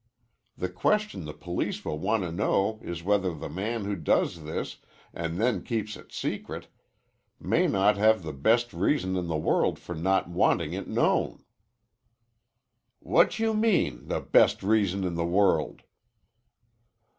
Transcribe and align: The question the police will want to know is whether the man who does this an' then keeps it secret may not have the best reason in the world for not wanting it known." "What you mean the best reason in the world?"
The 0.57 0.67
question 0.67 1.25
the 1.25 1.31
police 1.33 1.85
will 1.85 1.99
want 1.99 2.23
to 2.23 2.31
know 2.31 2.79
is 2.81 3.03
whether 3.03 3.35
the 3.35 3.49
man 3.49 3.85
who 3.85 3.95
does 3.95 4.41
this 4.45 4.77
an' 5.13 5.35
then 5.37 5.61
keeps 5.61 5.95
it 5.95 6.11
secret 6.11 6.65
may 7.39 7.67
not 7.67 7.97
have 7.97 8.23
the 8.23 8.33
best 8.33 8.73
reason 8.73 9.15
in 9.15 9.27
the 9.27 9.37
world 9.37 9.77
for 9.77 9.93
not 9.93 10.27
wanting 10.27 10.73
it 10.73 10.87
known." 10.87 11.45
"What 12.99 13.37
you 13.37 13.53
mean 13.53 14.07
the 14.07 14.21
best 14.21 14.63
reason 14.63 15.03
in 15.03 15.13
the 15.13 15.23
world?" 15.23 15.83